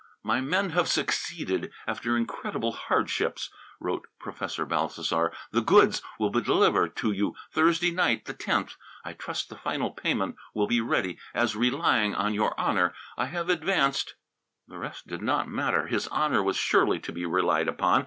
[0.23, 5.31] "My men have succeeded, after incredible hardships," wrote Professor Balthasar.
[5.51, 8.77] "The goods will be delivered to you Thursday night, the tenth.
[9.05, 13.47] I trust the final payment will be ready, as, relying on your honour, I have
[13.49, 14.15] advanced"
[14.67, 15.85] The rest did not matter.
[15.85, 17.99] His honour was surely to be relied upon.